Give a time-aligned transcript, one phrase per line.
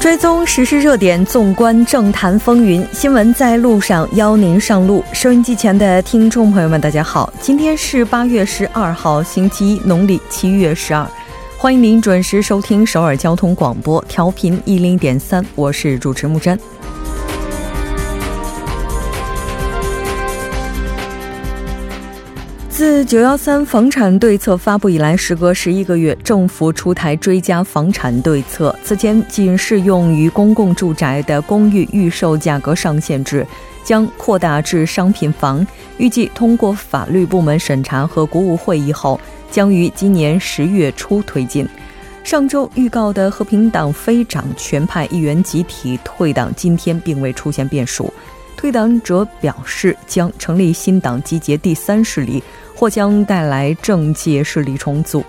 [0.00, 5.04] 追踪时事热点，纵观政坛风云，新闻在路上，邀您上路。
[5.12, 11.06] 收音机前的听众朋友们，大家好，今天是八月十二号，星期一，农历七月十二。
[11.60, 16.56] 欢迎您准时收听首尔交通广播，调频一零点三，我是主持木真。
[22.68, 28.72] 自九幺三房产对策发布以来，时隔十一个月，政府出台追加房产对策。
[28.84, 33.44] 此前仅适用于公共住宅的公寓预售价格上限制，
[33.82, 35.66] 将扩大至商品房。
[35.96, 41.68] 预计通过法律部门审查和国务会议后，将于今年十月初推进。
[42.24, 48.12] 上周预告的和平党非掌权派议员集体退党，今天并未出现变数。
[48.56, 52.42] 退党者表示，将成立新党，集结第三势力。
[52.78, 55.24] 或将带来政界势力重组。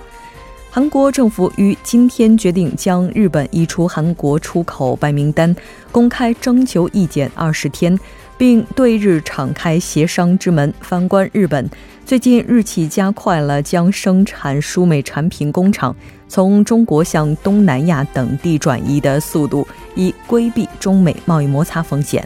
[0.70, 5.56] 韩国政府于今天决定将日本移出韩国出口白名单，
[5.92, 8.00] 公开征求意见二十天，
[8.40, 10.74] 并对日敞开协商之门。
[10.80, 11.70] 反观日本，
[12.06, 15.94] 最近日企加快了将生产输美产品工厂
[16.30, 22.26] 从中国向东南亚等地转移的速度，以规避中美贸易摩擦风险。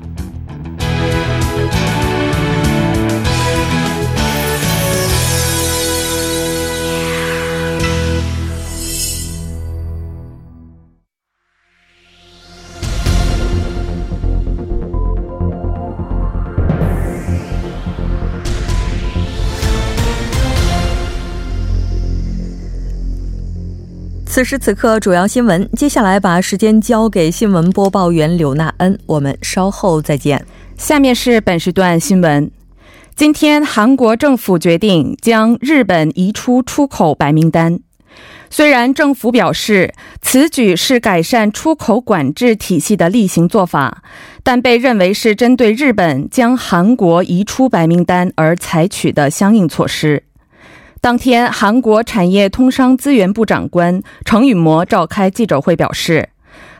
[24.41, 25.69] 此时此刻，主要新闻。
[25.77, 30.43] 接下来把时间交给新闻播报员柳娜恩，我们稍后再见。
[30.77, 32.49] 下面是本时段新闻。
[33.15, 37.81] 今天，韩国政府决定将日本移出出口白名单。
[38.49, 39.93] 虽然政府表示
[40.23, 44.01] 此举是改善出口管制体系的例行做法，
[44.41, 50.23] 但被认为是针对日本将韩国移出白名单而采取的相应措施。
[51.01, 56.29] 当天，韩国产业通商资源部长官程允模召开记者会表示，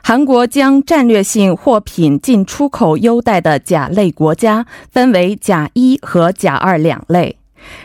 [0.03, 7.37] 韩国将战略性货品进出口优待的甲类国家分为甲一和甲二两类，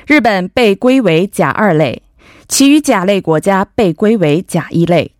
[0.06, 2.02] 日本被归为甲二类，
[2.46, 5.12] 其余甲类国家被归为甲一类。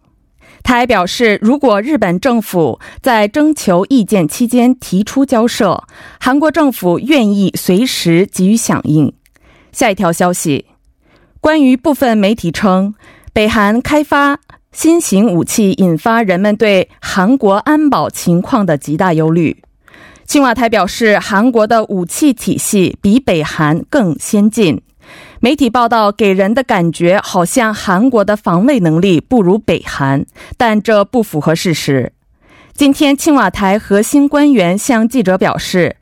[0.62, 5.84] 他还表示，如果日本政府在征求意见期间提出交涉，
[6.20, 9.14] 韩国政府愿意随时给予响应。
[9.72, 10.66] 下一条消息。
[11.46, 12.92] 关于部分媒体称，
[13.32, 14.40] 北韩开发
[14.72, 19.62] 新型武器引发人们对韩国安保情况的极大忧虑。
[20.24, 24.82] 青瓦台表示，韩国的武器体系比北韩更先进。
[25.38, 30.26] 媒体报道给人的感觉好像韩国的防卫能力不如北韩，
[30.56, 32.12] 但这不符合事实。
[32.74, 35.94] 今天，青瓦台核心官员向记者表示。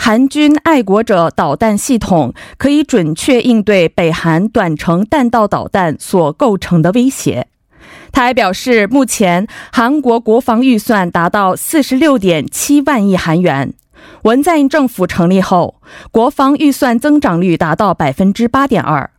[0.00, 7.48] 韩军爱国者导弹系统可以准确应对北韩短程弹道导弹所构成的威胁。
[8.10, 13.74] 他还表示，目前韩国国防预算达到四十六点七万亿韩元。
[14.22, 19.10] 文在寅政府成立后，国防预算增长率达到百分之八点二。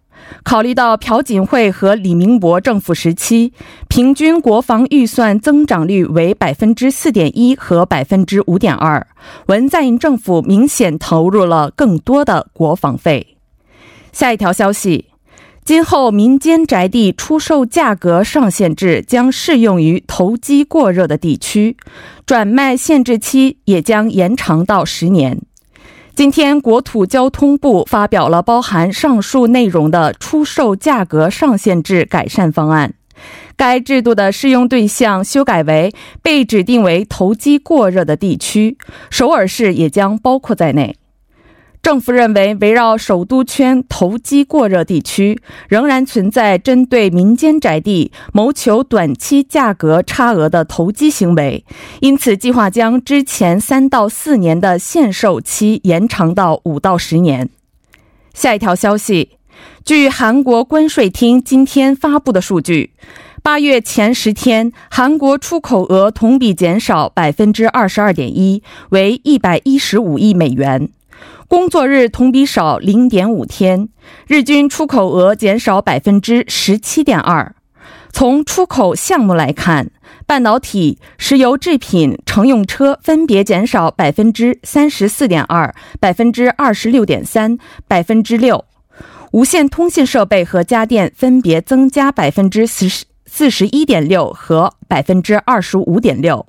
[0.44, 3.53] 考虑到朴槿惠和李明博政府时期
[3.88, 9.07] 平均国防预算增长率为百分之四点一和百分之五点二，
[9.47, 13.35] 文在寅政府明显投入了更多的国防费。
[14.12, 15.06] 下一条消息，
[15.63, 21.78] 今后民间宅地出售价格上限制将适用于投机过热的地区，
[22.25, 25.41] 转卖限制期也将延长到十年。
[26.20, 32.94] 今天，国土交通部发表了包含上述内容的出售价格上限制改善方案。
[33.56, 38.78] 该制度的适用对象修改为被指定为投机过热的地区，
[39.10, 40.98] 首尔市也将包括在内。
[41.81, 45.40] 政府认为，围绕首都圈投机过热地区
[45.70, 51.66] 仍然存在针对民间宅地谋求短期价格差额的投机行为，
[52.02, 57.49] 因此计划将之前三到四年的限售期延长到五到十年。
[58.34, 59.37] 下一条消息，
[59.84, 62.91] 据韩国关税厅今天发布的数据，
[63.41, 70.90] 八月前十天，韩国出口额同比减少百分之二十二点一，为一百一十五亿美元。
[71.49, 73.90] 工作日同比少零点五天，
[74.28, 77.55] 日均出口额减少百分之十七点二。
[78.11, 79.90] 从出口项目来看，
[80.28, 87.57] 半导体、石油制品、乘用车分别减少百分之三十四点二、百分之二十六点三、
[87.87, 88.66] 百分之六；
[89.31, 96.46] 无线通信设备和家电分别增加百分之四十四十一点六和百分之二十五点六。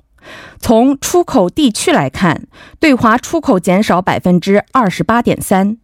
[0.59, 2.47] 从出口地区来看，
[2.79, 5.77] 对华出口减少百分之二十八点三，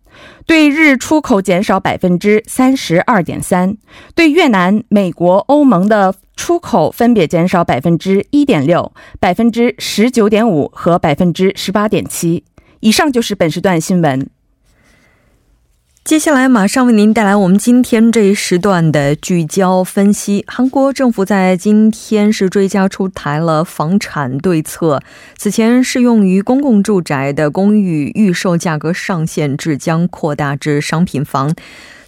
[0.46, 3.78] 对日出口减少百分之三十二点三，
[4.16, 12.44] 对越南、美国、欧盟的出口分别减少百分之一点六、百分之十九点五和百分之十八点七。
[12.82, 14.30] 以上就是本时段新闻。
[16.08, 20.46] 接下来马上为您带来我们今天这一时段的聚焦分析。
[20.48, 25.02] 韩国政府在今天是追加出台了房产对策，
[25.36, 31.54] 此前适用于公共住宅的公寓预售价格上限制将扩大至商品房。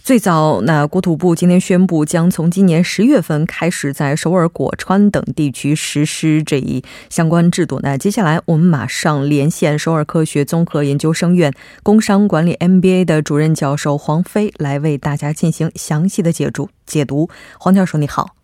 [0.02, 7.78] 最早，那国土部今天宣布，将从今年十月份开始在首尔、果川等地区实施这一相关制度。
[7.82, 11.52] 那接下来，我们马上连线首尔科学综合研究生院
[11.84, 16.70] 工商管理 MBA 的主任教授黄飞，来为大家进行详细的解读。
[16.84, 18.34] 解读，黄教授你好。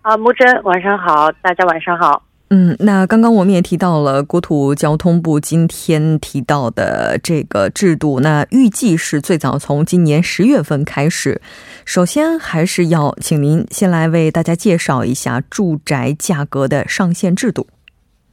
[0.00, 2.23] 啊，木真，晚上好，大家晚上好。
[2.50, 11.40] 嗯，那刚刚我们也提到了国土交通部今天提到的这个制度，那预计是最早从今年十月份开始。
[11.84, 17.66] 首先，还是要请您先来为大家介绍一下住宅价格的上限制度。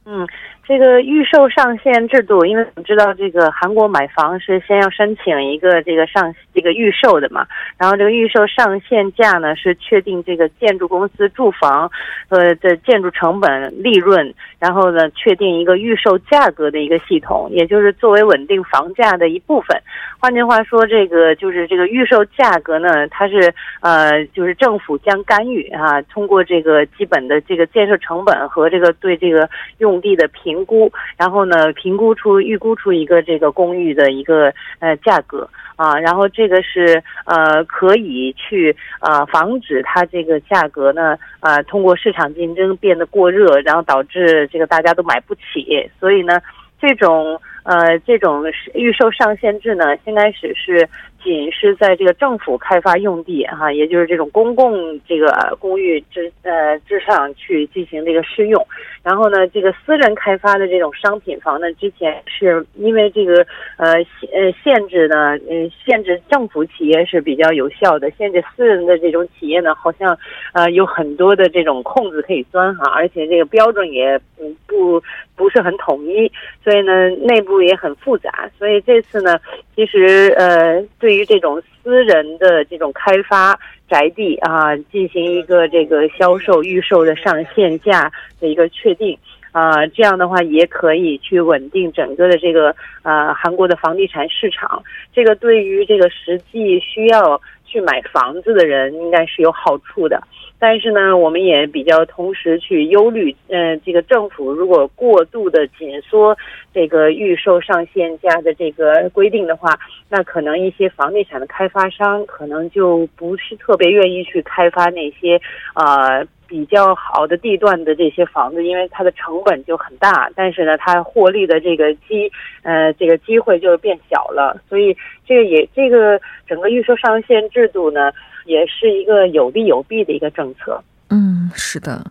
[0.04, 0.26] 嗯。
[0.72, 7.46] 这个预售上限制度，因为我们知道这个韩国买房是先要申请一个这个上这个预售的嘛，
[7.76, 11.90] 然后这个预售上限价呢是确定这个建筑公司住房
[12.30, 19.78] 呃的建筑成本利润，然后呢确定一个预售价格的一个系统，也就是作为稳定房价的一部分。
[20.18, 29.46] 换句话说，这个就是这个预售价格呢，它是呃就是政府将干预啊，通过这个基本的这个建设成本和这个对这个
[29.76, 30.61] 用地的评。
[30.64, 46.40] 估，然后呢，评估出预估出一个这个公寓的一个呃价格啊，然后这个是呃可以去呃防止它这个价格呢呃通过市场竞争变得过热，然后导致这个大家都买不起，所以呢
[46.80, 48.44] 这种呃这种
[48.74, 50.88] 预售上限制呢，先开始是。
[51.22, 58.66] 仅是在这个政府开发用地哈，也就是这种公共这个公寓之呃之上去进行这个试用，
[59.04, 63.46] 然后呢，这个私人开发的这种商品房呢，之前是因为这个
[63.76, 63.92] 呃
[64.32, 70.18] 呃限制呢，嗯限制政府企业是比较有效的，限制私人的这种企业呢，好像
[70.52, 75.02] 呃有很多的这种空子可以钻哈，而且这个标准也不不
[75.36, 76.30] 不是很统一，
[76.64, 79.38] 所以呢内部也很复杂，所以这次呢，
[79.76, 81.11] 其实呃对。
[81.12, 83.54] 对于这种私人的这种开发
[83.86, 88.10] 宅地啊，进行一个这个销售预售的上限价
[88.40, 89.14] 的一个确定
[89.50, 94.82] 啊，这样的话也可以去稳定整个的这个呃韩国的房地产市场。
[95.14, 100.18] 这个对于这个实际需要去买房子的人应该是有好处的。
[100.64, 106.38] 但是呢，我们也比较同时去忧虑，嗯，这个政府如果过度的紧缩
[106.72, 109.76] 这个预售上限价的这个规定的话，
[110.08, 115.40] 那可能一些房地产的开发商可能就不是特别愿意去开发那些
[115.74, 122.30] 呃比较好的地段的这些房子，因为它的成本就很大，但是呢，它获利的这个机
[122.62, 128.12] 呃这个机会就变小了，所以这个也这个整个预售上限制度呢。
[128.44, 130.82] 也是一个有利有弊的一个政策。
[131.10, 132.10] 嗯，是的。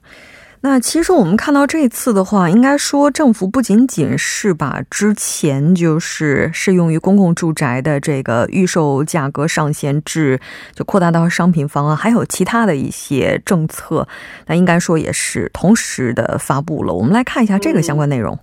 [0.64, 10.40] 那其实我们看到这次的话，应该说政府不仅仅是把之前就是适用于公共住宅的这个预售价格上限制
[10.76, 14.08] 就扩大到商品房啊，还有其他的一些政策，
[14.46, 16.94] 那应该说也是同时的发布了。
[16.94, 18.38] 我们来看一下这个相关内容。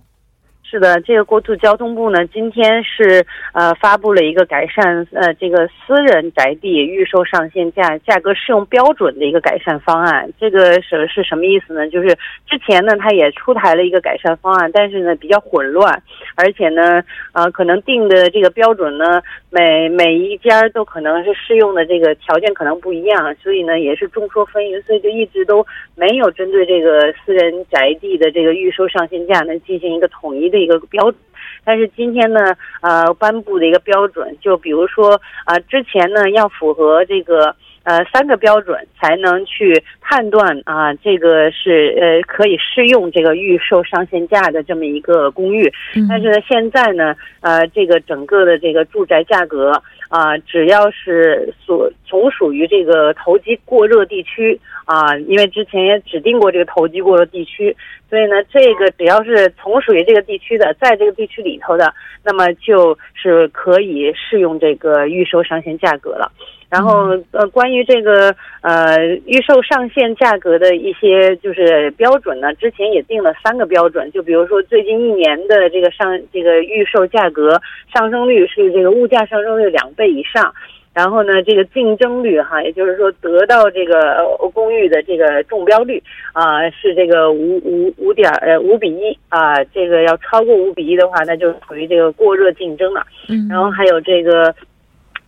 [0.69, 10.31] 是的，这个国土交通部呢，今天是呃发布了一个改善呃这个私人宅地预售上限价价格适用标准的一个改善方案。
[10.39, 11.89] 这个是是什么意思呢？
[11.89, 12.09] 就是
[12.45, 16.03] 之前呢，它也出台了一个改善方案，但是呢比较混乱，
[16.35, 17.01] 而且呢
[17.33, 30.58] 呃可能定的这个标准呢每每一家都可能是适用的这个条件可能不一样，所以呢也是众说纷纭，所以就一直都没有针对这个私人宅地的这个预售上限价呢进行一个统一的。
[30.59, 31.15] 一个标准。
[31.63, 32.39] 但是今天呢，
[32.81, 45.71] 呃，颁布的一个标准，就比如说啊，之前呢要符合这个呃三个标准才能去判断啊，这个是呃可以适用这个预售上限价的这么一个公寓。
[46.07, 49.71] 但是呢，现在呢，呃，这个整个的这个住宅价格
[50.09, 57.75] 啊，只要是所从属于这个投机过热地区啊，因为之前也指定过这个投机过热地区。
[58.09, 61.93] 所以呢，这个只要是从属于这个地区的，在这个地区里头的，
[62.23, 66.31] 那么就是可以适用这个预售上限价格了。
[66.69, 77.59] 然后呃，关于这个呃预售上限价格的一些就是标准呢，之前也定了三个标准，就比如说最近一年的这个上这个预售价格
[77.93, 80.53] 上升率是这个物价上升率两倍以上。
[80.91, 86.01] 然后呢，这个竞争率哈，也就是说得到这个公寓的这个中标率
[86.33, 93.05] 啊，是这个五五五点呃五比一啊，这个要超过五比一的话，那就属于这个过热竞争了。
[93.29, 94.53] 嗯，然后还有这个，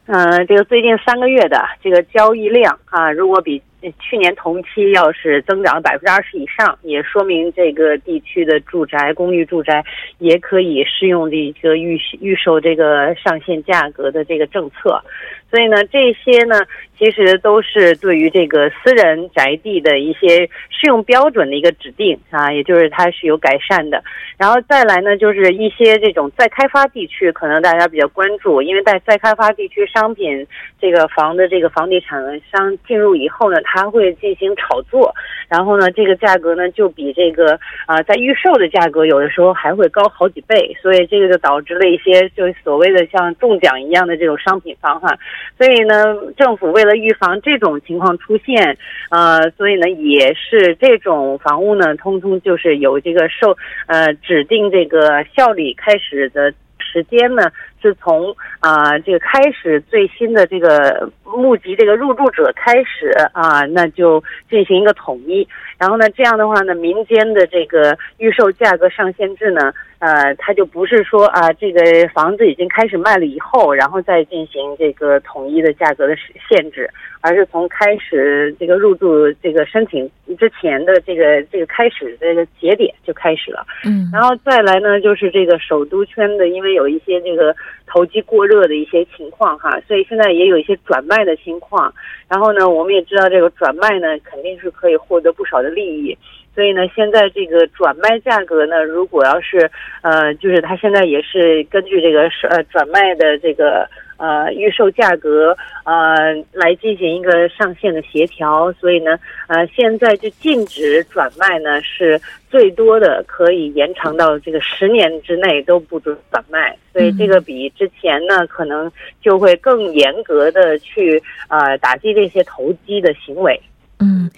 [0.08, 3.62] 嗯，这个最近三个月的这个交易量啊，如果比
[4.00, 9.84] 去年同期要是增长百分之二十以上，也说明这个地区的住宅公寓住宅
[10.20, 15.02] 也可以适用这一个预预售这个上限价格的这个政策。
[15.50, 16.62] 所以呢，这些呢，
[16.98, 24.02] 其实都是对于这个私人宅地的一些适用标准的一个指定啊，也就是它是有改善的。
[24.38, 30.48] 然后再来呢，就是一些这种再开发地区，可能大家比较关注，因为在再开发地区，商品
[30.80, 32.18] 这个房的这个房地产
[32.50, 35.14] 商进入以后呢，他会进行炒作，
[35.48, 45.18] 然后呢，这个价格呢就比这个啊在预售的价格有的时候还会高好几倍，所以这个就导致了一些就是所谓的像中奖一样的这种商品房哈。
[45.58, 48.78] 所以呢，政府为了预防这种情况出现，
[49.10, 53.56] 呃，所以呢，也是这种房屋呢，通通就是有这个售
[53.88, 57.44] 呃指定这个效力开始的时间呢，
[57.82, 65.48] 是从啊这个开始最新的这个募集这个入住者开始啊，那就进行一个统一。
[65.78, 69.74] 然后呢，这样的话呢，民间的这个预售价格上限制呢。
[70.02, 71.80] 呃，它就不是说啊，这个
[72.12, 76.16] 房子已经开始卖了以后，然后再进行这个统一的价格的
[76.50, 76.90] 限制，
[77.22, 80.10] 而是从开始这个入住这个申请
[80.40, 83.64] 之前的这个这个开始这个节点就开始了。
[83.86, 87.56] 嗯，然后再来呢，就是这个首都圈的，因为有一些这个
[87.88, 91.94] 投机过热的一些情况哈，所以现在也有一些转卖的情况。
[92.28, 96.18] 然后呢，我们也知道这个转卖呢，肯定是可以获得不少的利益。
[96.54, 99.70] 所以呢，现在这个转卖价格呢，如果要是
[100.02, 103.90] 呃，就是它现在也是根据这个是呃转卖的这个
[104.22, 123.60] 呃预售价格呃来进行一个上限的协调，所以呢呃现在就禁止转卖呢是最多的可以延长到这个十年之内都不准转卖，所以这个比之前呢可能就会更严格的去呃打击这些投机的行为。
[124.00, 124.30] 嗯。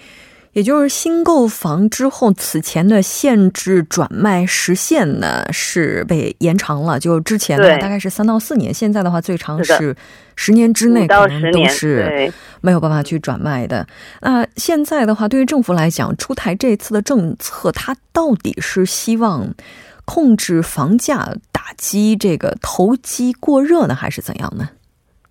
[0.53, 6.99] 也就是新购房之后，此前的限制转卖时限呢是被延长了。
[6.99, 9.95] 就之前的大概是三到四年，现在的话最长是
[10.35, 12.31] 十年之内可能都是
[12.61, 13.85] 没有办法去转卖的。
[14.21, 19.51] 那现在的话，对于政府来讲，出台这次的政策，它到底是希望
[20.05, 24.69] 控制房价、打击这个投机过热呢，还是怎样呢？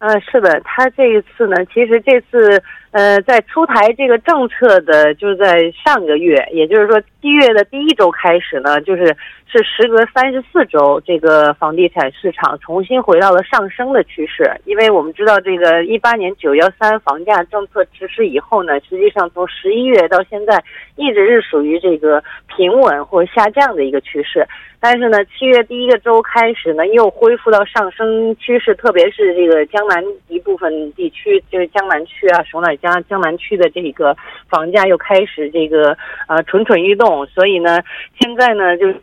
[0.00, 2.60] 呃，是的，他这一次呢，其实这次。
[2.92, 9.06] 呃，在出台这个政策的，就是在上个月，也就是说七月的第一周开始呢，就是
[9.46, 14.44] 是时隔三十四周，这个房地产市场重新回到了上升的趋势。
[14.66, 20.62] 因为我们知道，这个一八年九幺三房价政策实施以后呢，实际上从十一月到现在，
[20.96, 24.46] 一直是属于这个平稳或下降的一个趋势。
[24.84, 34.14] 但是呢，七月第一个周开始呢，又恢复到上升趋势，特别是这个江南一部分地区，就是江南区啊、首尔江江南区的这个
[34.50, 35.96] 房价又开始这个
[36.26, 37.78] 呃蠢蠢欲动，所以呢，
[38.20, 38.98] 现在呢就是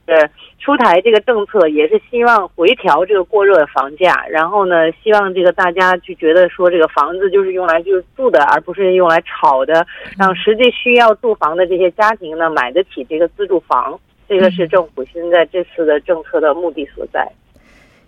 [0.60, 14.00] 出台这个政策，也是希望回调这个过热的房价，然后呢，希望这个大家就觉得说这个房子就是用来就是住的，而不是用来炒的，让实际需要住房的这些家庭呢买得起这个自住房。
[14.28, 17.28] 这个是政府现在这次的政策的目的所在，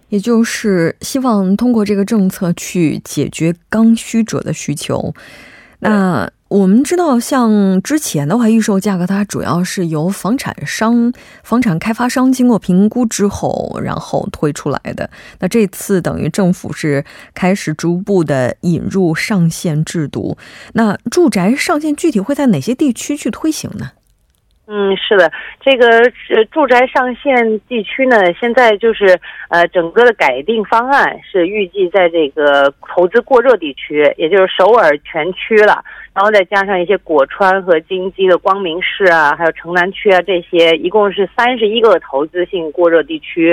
[0.09, 5.15] 也就是希望通过这个政策去解决刚需者的需求。
[5.81, 11.11] 那我们知道，像之前的话，预售价格它主要是由房产商、
[11.43, 15.09] 房产开发商经过评估之后，然后推出来的。
[15.39, 20.37] 那这次等于政府是开始逐步的引入上限制度。
[20.73, 23.91] 那住宅上限具体会在哪些地区去推行呢？
[24.73, 35.83] 嗯，是的，这个是住宅上限地区呢，现在就是呃，整个的改定方案是预计在这个投资过热地区，也就是首尔全区了。
[36.13, 43.49] 然后再加上一些果川和京畿的光明市啊，还有城南区啊，这些一共是三十一个投资性过热地区。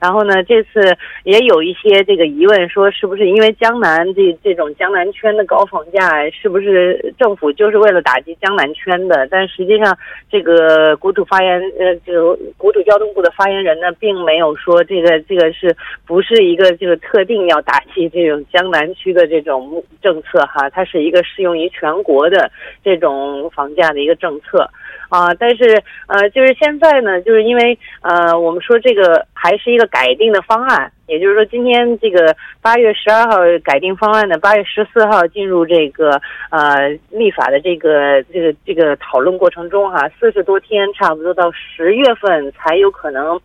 [0.00, 9.26] 然后呢，这次也有一些这个疑问，说是不是因为江南这这种江南圈的高房价，是不是政府就是为了打击江南圈的？
[9.30, 9.96] 但实际上，
[10.28, 20.68] 这个呃国土发言呃，就国土交通部的发言人呢，并没有说这个这个是不是一个这个特定要打击这种江南区的这种政策哈？
[20.70, 22.00] 它是一个适用于全。
[22.02, 22.50] 国的
[22.82, 24.66] 这种房价的一个政策
[25.10, 36.12] 啊，但是呃，就是现在呢，就是因为呃，我们说这个还是一个改定的方案，也就是说，今天这个八月十二号改定方案呢，八月十四号进入这个
[36.50, 43.38] 呃立法的这个这个这个讨论过程中哈，四十多天，差不多到十月份才有可能，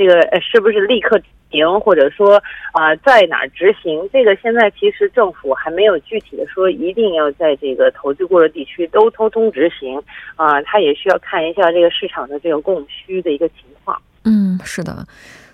[0.00, 1.20] 这个呃是不是立刻？
[1.50, 2.40] 停，或者说
[2.70, 4.08] 啊，在哪执行？
[4.12, 10.00] 这个现在其实政府还没有具体的说，一定要在这个投资过的地区都通通执行
[10.36, 14.00] 啊，他也需要看一下这个市场的这个供需的一个情况。
[14.24, 15.04] 嗯，是的。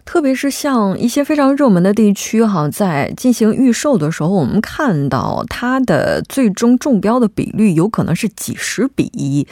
[0.07, 9.47] 特别是像一些非常热门的地区，哈，在进行预售的时候，我们看到它的最终中标的比率有可能是几十比一。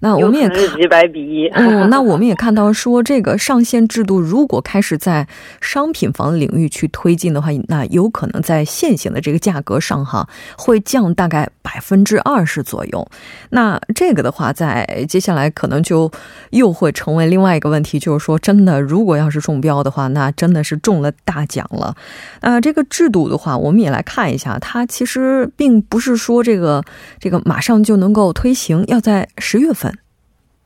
[0.00, 1.46] 那我们也看几百比一。
[1.54, 5.28] 嗯，那我们也看到说，这个上限制度如果开始在
[5.60, 13.08] 商品房领域去推进的话，那有可能在现行的这个价格上，哈，会降大概百分之二十左右。
[13.50, 16.10] 那这个的话，在接下来可能就
[16.50, 19.99] 又会成为另外一个问题，就是说，真的如果要是中标的话。
[20.00, 21.94] 啊，那真的是中了大奖了。
[22.40, 26.82] 啊，这个制度的话，我们也来看一下，它其实并不是说这个
[27.18, 29.92] 这个马上就能够推行，要在十月份。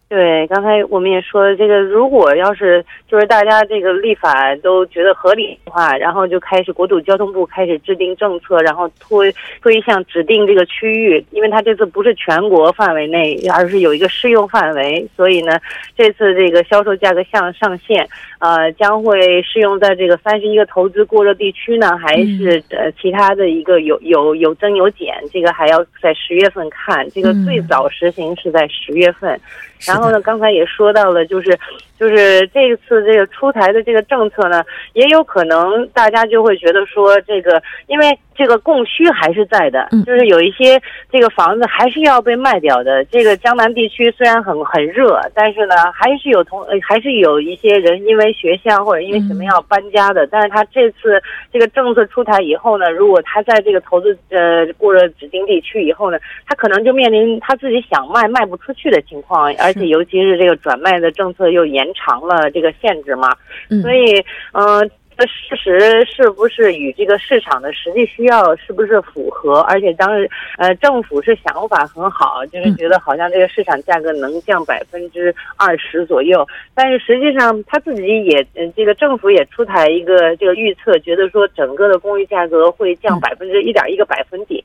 [0.07, 15.59] 对，刚才我们也说，这个如果要是就是大家这个立法都觉得合理的话，然后就开始国土交通部开始制定政策，然后推推向指定这个区域，因为它这次不是全国范围内，而是有一个适用范围，所以呢，
[15.97, 18.09] 这次这个销售价格向上限，
[18.45, 29.41] 呃，将会适用在这个三十一个投资过热地区呢，还是呃其他的一个有有有增有减，这个还要在十月份看，这个最早实行是在十月份。
[29.87, 31.59] 然后呢，刚才也说到了，就是。
[32.05, 34.63] 就是这一次这个出台的这个政策呢，
[34.93, 40.79] 也有可能大家就会觉得说，这个因为这个供需还是在的，就是有一些
[41.11, 43.03] 这个房子还是要被卖掉的。
[43.07, 50.27] 这个江南地区虽然很很热，但是呢，还是有同还是有一些人因为学校或者因为什么要搬家的。
[50.27, 51.19] 但是他这次
[51.51, 61.94] 这个政策出台以后呢，如果他在这个投资呃过了指定地区以后呢，他可能就面临他自己想卖卖不出去的情况，而且尤其是这个转卖的政策又严。
[61.95, 63.35] 延长了这个限制嘛，
[63.83, 64.19] 所以
[64.53, 69.61] 嗯，这事实是不是与这个市场的实际需要是不是符合？
[69.61, 70.29] 而且当时
[70.59, 84.65] 呃，政府是想法很好，就是觉得好像这个市场价格能降百分之二十左右，但是实际上他自己也这个政府也出台一个这个预测，觉得说整个的公寓价格会降百分之一点一个百分点，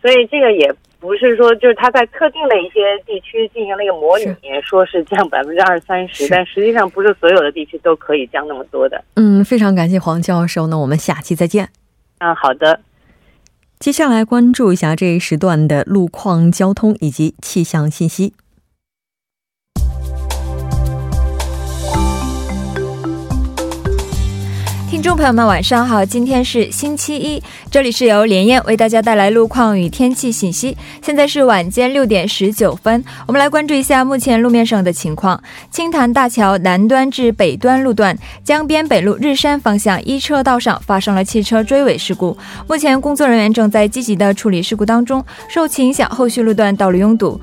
[0.00, 0.74] 所以这个也。
[1.02, 4.26] 不是说就是他在特定的一些地区进行了一个模拟，
[4.64, 9.02] 说是降百分之二三十，但实际上不是所有的地区都可以降那么多的。
[9.16, 11.68] 嗯，非常感谢黄教授，那我们下期再见。
[12.18, 12.78] 嗯，好的。
[13.80, 18.32] 接下来关注一下这一时段的路况、交通以及气象信息。
[24.92, 26.04] 听众朋友们，晚上好！
[26.04, 30.76] 今天是星期一，这里是由连燕为大家带来路况与天气信息。
[31.00, 35.42] 现在是晚间六点十九分，我们来关注一下目前路面上的情况。
[35.70, 42.36] 青潭大桥南端至北端路段江边北路日山方向一车道上发生了汽车追尾事故，
[42.68, 47.40] 目前工作人员正在积极的处理事故当中，受其影响，后续路段道路拥堵。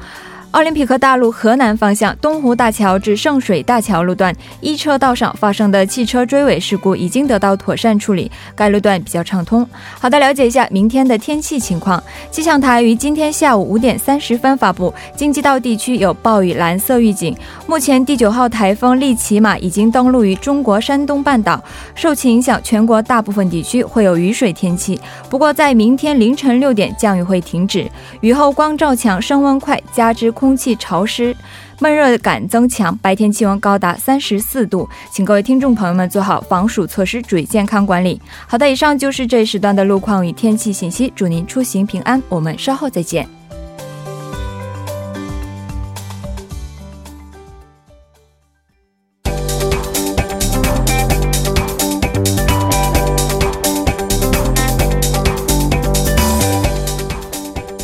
[0.51, 9.67] 奥林匹克大陆河南方向东湖大桥至圣水大桥路段一车道上发生的汽车追尾事故已经得到妥善处理，该路段比较畅通。
[9.99, 12.03] 好的，了解一下明天的天气情况。
[12.31, 17.38] 气象台于今天下午五点三十分发布，京畿道地区有暴雨蓝色预警。
[17.67, 24.99] 目前第九号台风利奇马已经登陆于中国山东半岛，受其影响，全国大部分地区会有雨水天气。
[25.29, 27.88] 不过在明天凌晨六点，降雨会停止，
[28.21, 31.36] 雨后光照强，升温快，加之空气潮湿，
[31.80, 38.21] 闷热感增强，白天气温高达三十四度，请各位听众朋友们做好防暑措施，注意健康管理。
[38.47, 43.38] 好的，以上就是这一时段的路况与天气信息，祝您出行平安，我们稍后再见。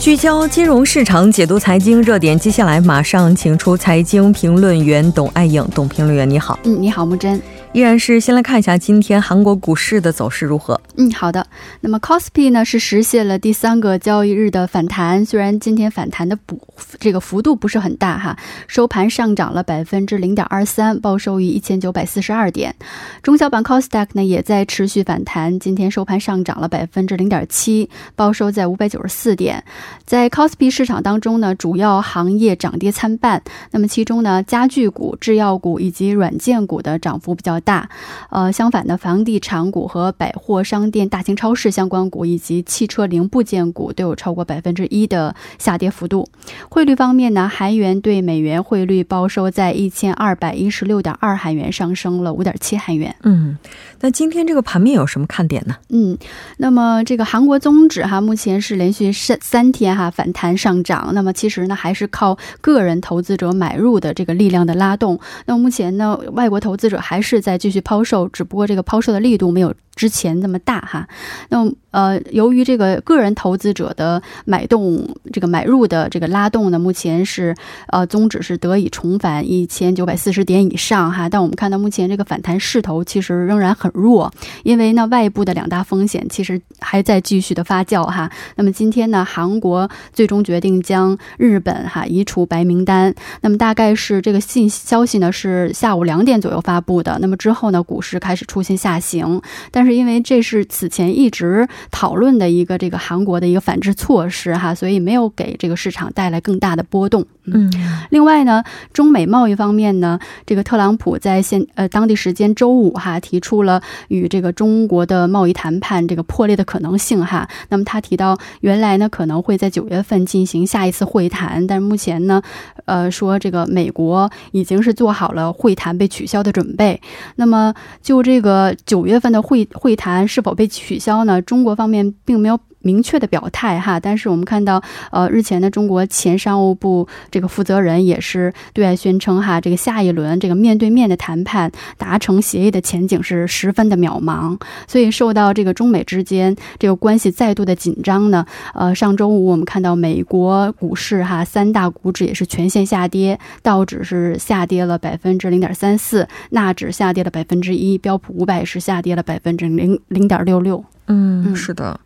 [0.05, 2.37] 聚焦金融市场，解读财经热点。
[2.37, 6.59] 接下来马上请出财经评论员董爱颖，董评论员你好。
[6.63, 7.41] 嗯，你好，木真。
[7.75, 10.79] 依然是先来看一下今天韩国股市的走势如何。
[10.95, 11.45] 嗯，好的。
[11.81, 16.57] 那么 c o s p i 呢是实现了第三个交易日的反弹，虽然今天反弹的补
[17.01, 18.37] 这个幅度不是很大哈，
[18.69, 22.73] 收盘上涨了百分之零点二三，报收于一千九百四十二点。
[23.21, 29.61] 中小板 c o s d a q 呢也在持续反弹，今天收盘上涨了百分之零点七，报收在五百九十四点。
[30.05, 33.43] 在 c o s p i 市场当中呢，主要行业涨跌参半。
[33.71, 37.59] 那么其中呢，家具股、制药股以及软件股的涨幅比较。
[37.65, 37.89] 大，
[38.29, 46.29] 呃，相反的，房地产股和百货商店、大型超市相关股以及汽车零部件股都有超过百分之一的下跌幅度。
[46.69, 53.13] 汇率方面呢，韩元对美元汇率报收在一千二百一十六点二韩元，上升了五点七韩元。
[53.23, 53.57] 嗯，
[54.01, 55.75] 那今天这个盘面有什么看点呢？
[55.89, 56.17] 嗯，
[56.57, 61.11] 那么这个韩国综指哈，目前是连续三三天哈反弹上涨。
[61.13, 65.19] 那么其实呢，还是靠个人投资者买入的这个力量的拉动。
[65.45, 71.07] 那么目前呢，外国投资者还是在继续抛售，只不过这个抛售的力度没有之前那么大哈。
[71.49, 77.55] 那么呃，由于这个个人投资者的买动，这个买入的这个拉动呢，目前是
[77.87, 81.29] 呃宗旨是得以重返一千九百四十点以上哈。
[81.29, 84.29] 但我们看到目前这个反弹势头其实仍然很弱，
[84.63, 88.29] 因为呢外部的两大风险其实还在继续的发酵哈。
[88.57, 97.17] 那么今天呢，韩国最终决定将日本哈移除白名单，那么大概是这个信消息呢是下午两点左右发布的。
[97.21, 101.67] 那么之后呢，股市开始出现下行，但因为这是此前一直。
[101.91, 107.25] 讨论的一个这个韩国的一个反制措施哈，所以没有给这个市场带来更大的波动。
[107.45, 107.71] 嗯，
[108.09, 117.47] 另外呢，中美贸易方面呢，这个特朗普在现呃当地时间周五哈提出了与这个中国的贸易谈判这个破裂的可能性哈。
[117.69, 122.41] 那么他提到，原来呢可能会在九月份进行下一次会谈，但是目前呢，
[122.85, 126.99] 呃说这个美国已经是做好了会谈被取消的准备。
[127.35, 131.41] 那么就这个九月份的会会谈是否被取消呢？
[131.41, 132.59] 中国方面并没有。
[132.85, 144.55] 明确的表态哈，但是我们看到，呃，日前的中国前商务部这个负责人也是对外宣称哈，这个下一轮这个面对面的谈判达成协议的前景是十分的渺茫。
[144.87, 148.45] 所以受到这个中美之间这个关系再度的紧张呢，
[148.75, 160.83] 呃，上周五我们看到美国股市哈三大股指也是全线下跌，道指是下跌了百分之零点三四，纳指下跌了百分之一，标普五百是下跌了百分之零零点六六。
[161.07, 161.99] 嗯，是的。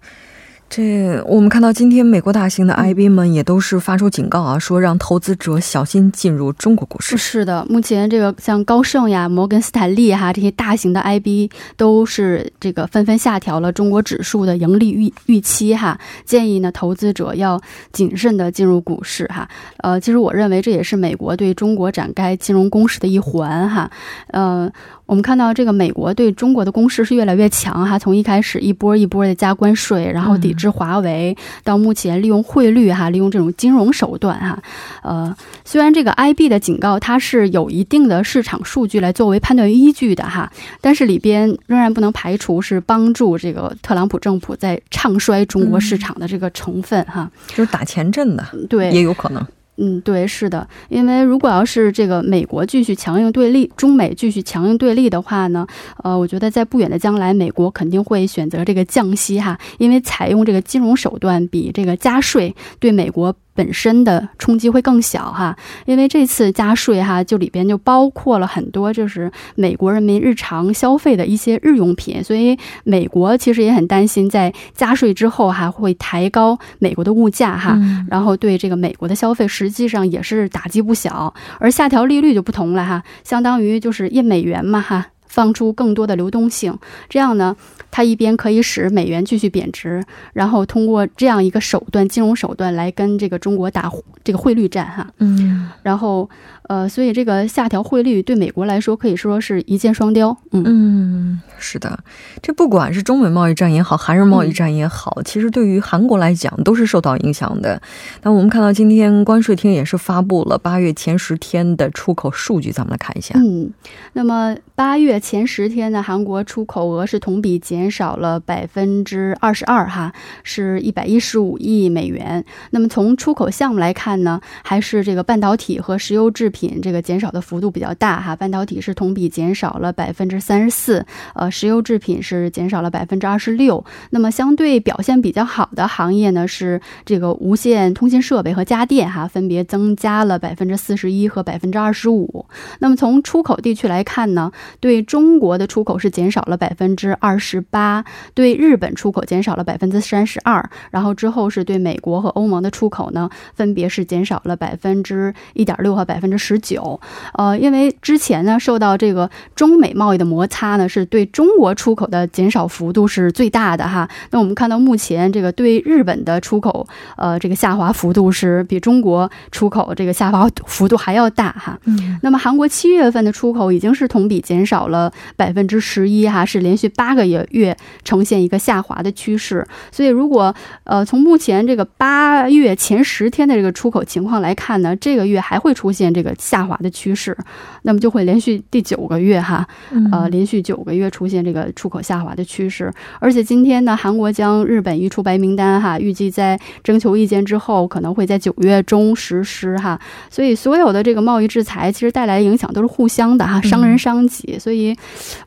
[0.69, 7.17] 这我们看到，今天美国大型的 IB 们也都是发出警告啊，说让投资者小心进入中国股市。
[7.17, 17.59] 是的，目前这个像高盛呀、摩根斯坦利哈这些大型的 IB 都是这个纷纷下调了中国指数的盈利预预期哈，建议呢投资者要
[17.91, 19.49] 谨慎的进入股市哈。
[19.77, 23.89] 呃，其实我认为这也是美国对中国展开金融攻势的一环哈。
[24.27, 24.71] 呃。
[25.09, 34.61] 我们看到这个美国对中国的攻势是越来越强哈，从一开始一波一波的加关税，然后抵制华为，到目前利用汇率哈，利用这种金融手段哈。
[35.01, 49.43] 呃，虽然这个 IB 的警告它是有一定的市场数据来作为判断依据的哈，但是里边仍然不能排除是帮助这个特朗普政府在唱衰中国市场的这个成分哈，就是打前阵的，对，也有可能。
[49.79, 55.65] 嗯，对，是的，因为如果要是这个美国继续强硬对立，中美继续强硬对立的话呢，
[56.03, 63.35] 呃，我觉得在不远的将来，美国肯定会选择这个降息哈，因为采用这个金融手段比这个加税对美国。
[63.59, 65.53] 本身的冲击会更小哈，
[65.85, 77.77] 因为这次加税哈，就里边就包括了很多就是美国人民日常消费的一些日用品，所以美国其实也很担心在加税之后哈会抬高美国的物价哈，
[78.09, 81.33] 然后对这个美国的消费实际上也是打击不小。
[81.59, 85.07] 而下调利率就不同了哈，相当于就是印美元嘛哈。
[85.29, 87.55] 放出更多的流动性，这样呢，
[87.89, 93.89] 它一边可以使美元继续贬值，然后通过这样一个手段，金融手段来跟这个中国打
[94.23, 95.07] 这个汇率战哈。
[95.19, 96.29] 嗯，然后
[96.69, 100.37] 呃，所以这个下调汇率对美国来说可以说是一箭双雕。
[100.51, 101.99] 嗯，是的，
[102.43, 107.81] 这不管是中美贸易战也好，韩日贸易战也好，其实对于韩国来讲都是受到影响的。
[108.21, 113.33] 那我们看到今天关税厅也是发布了八月前十天的出口数据，咱们来看一下。
[113.35, 113.71] 嗯，
[114.13, 114.55] 那么。
[114.79, 122.45] 八月前十天呢，韩国出口额是同比减少了百分之二十二，哈，是一百一十五亿美元。
[122.71, 133.83] 那么从出口项目来看呢，还是这个半导体和石油制品品这个减少的幅度比较大，哈，半导体是同比减少了百分之三十四，呃，石油制品是减少了百分之二十六。
[134.09, 142.45] 那么相对表现比较好的行业呢，是这个无线通信设备和家电，哈，分别增加了百分之四十一和百分之二十五。
[142.79, 144.51] 那么从出口地区来看呢？
[144.81, 156.99] 对中国的出口是减少了百分之二十八，对日本出口减少了百分之三十二，然后之后是对美国和欧盟的出口呢，分别是减少了百分之一点六和百分之十九。
[157.33, 164.09] 呃，因为之前呢受到这个中美贸易的摩擦呢，是对中国出口的减少幅度是最大的哈。
[164.31, 171.79] 那我们看到目前这个对日本的出口，呃，这个下滑幅度是比中国出口这个下滑幅度还要大哈。
[171.85, 172.17] 嗯。
[172.23, 174.39] 那么韩国七月份的出口已经是同比。
[174.39, 179.67] 减少了百分之十一，哈，是连续八个月月呈现一个下滑的趋势。
[179.91, 187.35] 所以，如果呃从目前这个八月前十天的这个出口情况来看呢，这个月还会出现这个下滑的趋势，
[187.83, 189.67] 那么就会连续第九个月哈，
[190.11, 192.91] 呃，连续九个月出现这个出口下滑的趋势。
[193.19, 199.99] 而且今天呢，韩国将日本移出白名单哈，预计在征求意见之后，可能会在九月中实施哈。
[200.29, 204.57] 所以，所有的这个贸易制裁其实带来的影响都是互相的哈，伤人伤己。
[204.59, 204.95] 所以，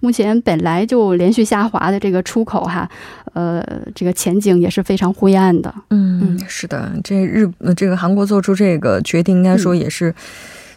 [0.01, 2.89] 目前本来就连续下滑的这个出口哈，
[3.35, 3.65] 呃，
[3.95, 5.73] 这个前景也是非常灰暗的。
[5.91, 10.15] 嗯，是的，这日这个韩国做出这个决定，应该说也是。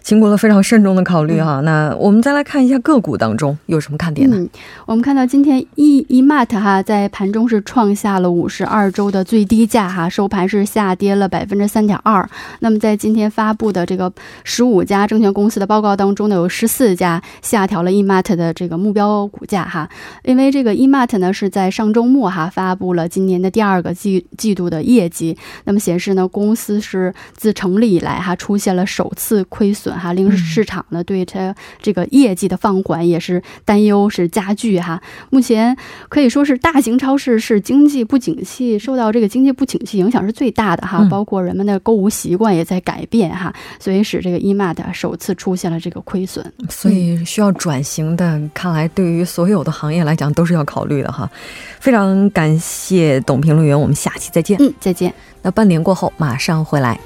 [0.06, 4.38] 经过了非常慎重的考虑哈，那我们再来看一下个股当中有什么看点呢？
[4.38, 4.48] 嗯，
[4.86, 12.30] 我们看到今天 E E Mart 哈在盘中是创下了五十二周的最低价哈，收盘是下跌了百分之三点二。
[12.60, 14.14] 那么在今天发布的这个
[14.44, 19.90] 十五家证券公司的报告当中呢，有十四家下调了 E Mart 的这个目标股价哈，
[20.24, 29.95] 因为这个 E Mart 呢是在上周末哈发布了今年的第二个季季度的业绩，那么显示呢公司是自成立以来哈出现了首次亏损。
[29.98, 35.02] 哈，令市场呢对它这个业绩的放缓也是担忧是加剧哈。
[35.30, 35.76] 目前
[36.10, 41.06] 可以说是大型超市是经济不景气，受到这个经济不景气影响是最大的哈。
[41.10, 46.46] 包括人们的购物习惯也在改变哈，所以使这个 eMart 首次出现了这个亏损。
[46.70, 51.30] 所以需要转型的，看来对于所有的行业来讲都是要考虑的哈。
[51.80, 54.58] 非常感谢董评论员，我们下期再见。
[54.60, 55.14] 嗯，再见。
[55.42, 57.00] 那半年过后马上回来。